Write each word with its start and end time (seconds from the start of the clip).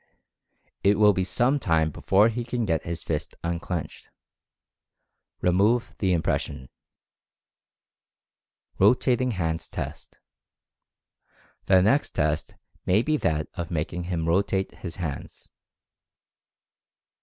It 0.83 0.97
will 0.97 1.13
be 1.13 1.23
some 1.23 1.59
time 1.59 1.91
before 1.91 2.29
he 2.29 2.43
can 2.43 2.65
get 2.65 2.81
his 2.81 3.03
fist 3.03 3.35
unclenched. 3.43 4.09
Remove 5.41 5.95
the 5.99 6.11
impression. 6.11 6.69
ROTATING 8.79 9.29
HANDS 9.33 9.69
TEST. 9.69 10.17
The 11.67 11.83
next 11.83 12.15
test 12.15 12.55
may 12.83 13.03
be 13.03 13.15
that 13.17 13.47
of 13.53 13.69
making 13.69 14.05
him 14.05 14.27
rotate 14.27 14.73
his 14.79 14.95
hands. 14.95 15.51